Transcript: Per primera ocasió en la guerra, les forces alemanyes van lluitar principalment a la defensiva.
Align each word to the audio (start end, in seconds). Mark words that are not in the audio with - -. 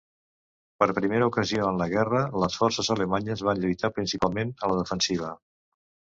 Per 0.83 0.85
primera 0.99 1.25
ocasió 1.31 1.67
en 1.73 1.81
la 1.81 1.87
guerra, 1.91 2.21
les 2.43 2.57
forces 2.61 2.89
alemanyes 2.95 3.43
van 3.49 3.61
lluitar 3.65 3.91
principalment 3.99 4.55
a 4.61 4.71
la 4.73 4.79
defensiva. 4.79 5.29